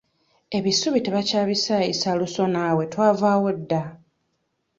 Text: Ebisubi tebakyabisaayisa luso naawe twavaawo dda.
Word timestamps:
Ebisubi 0.57 0.99
tebakyabisaayisa 1.03 2.09
luso 2.19 2.43
naawe 2.53 2.83
twavaawo 2.93 3.49
dda. 3.59 3.81